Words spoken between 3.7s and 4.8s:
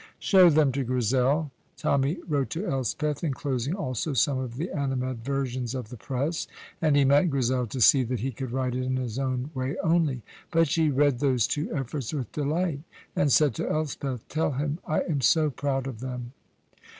also some of the